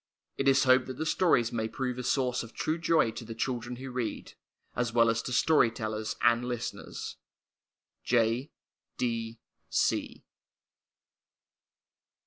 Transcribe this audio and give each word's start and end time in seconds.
It 0.35 0.47
is 0.47 0.63
hoped 0.63 0.87
that 0.87 0.97
the 0.97 1.05
stories 1.05 1.51
may 1.51 1.67
prove 1.67 1.99
a 1.99 2.03
source 2.03 2.41
of 2.41 2.53
true 2.55 2.79
joy 2.79 3.11
to 3.11 3.23
the 3.23 3.35
children 3.35 3.75
who 3.75 3.91
read, 3.91 4.33
as 4.75 4.91
well 4.91 5.11
as 5.11 5.21
to 5.21 5.31
story 5.31 5.69
tellers 5.69 6.15
and 6.23 6.43
listeners. 6.43 7.17
J. 8.03 8.49